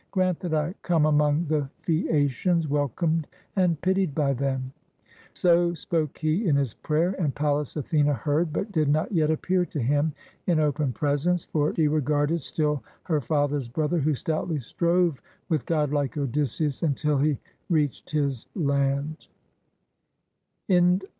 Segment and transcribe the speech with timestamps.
[0.09, 4.73] Grant that I come among the Phaeacians welcomed and pitied by them,"
[5.35, 9.63] So spoke he in his prayer, and Pallas Athene heard, but did not yet appear
[9.67, 10.11] to him
[10.47, 16.17] in open presence; for she regarded still her father's brother, who stoutly strove with godlike
[16.17, 17.37] Odysseus until he
[17.69, 19.27] reached his land.